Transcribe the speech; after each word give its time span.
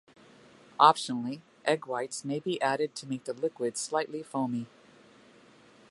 Optionally, 0.79 1.41
egg-whites 1.63 2.25
may 2.25 2.39
be 2.39 2.59
added 2.59 2.95
to 2.95 3.05
make 3.05 3.25
the 3.25 3.33
liquid 3.33 3.77
slightly 3.77 4.23
foamy. 4.23 4.65